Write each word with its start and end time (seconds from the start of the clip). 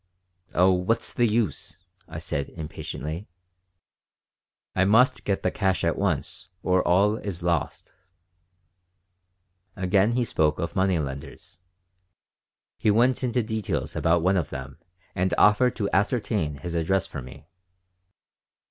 "Oh, 0.55 0.71
what's 0.71 1.13
the 1.13 1.27
use?" 1.27 1.85
I 2.07 2.17
said, 2.17 2.49
impatiently. 2.49 3.27
"I 4.75 4.83
must 4.83 5.23
get 5.25 5.43
the 5.43 5.51
cash 5.51 5.83
at 5.83 5.95
once, 5.95 6.49
or 6.63 6.81
all 6.81 7.17
is 7.17 7.43
lost." 7.43 7.93
Again 9.75 10.13
he 10.13 10.25
spoke 10.25 10.57
of 10.57 10.75
money 10.75 10.97
lenders. 10.97 11.61
He 12.79 12.89
went 12.89 13.23
into 13.23 13.43
details 13.43 13.95
about 13.95 14.23
one 14.23 14.37
of 14.37 14.49
them 14.49 14.79
and 15.13 15.35
offered 15.37 15.75
to 15.75 15.89
ascertain 15.93 16.55
his 16.55 16.73
address 16.73 17.05
for 17.05 17.21
me. 17.21 17.45